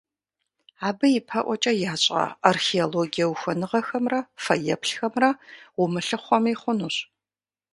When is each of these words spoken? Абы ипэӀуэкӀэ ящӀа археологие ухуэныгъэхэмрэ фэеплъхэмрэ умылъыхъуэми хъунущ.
Абы 0.87 1.07
ипэӀуэкӀэ 1.19 1.73
ящӀа 1.91 2.23
археологие 2.49 3.25
ухуэныгъэхэмрэ 3.31 4.19
фэеплъхэмрэ 4.43 5.29
умылъыхъуэми 5.81 6.53
хъунущ. 6.61 6.95